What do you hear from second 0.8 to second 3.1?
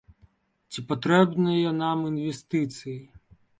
патрэбныя нам інвестыцыі?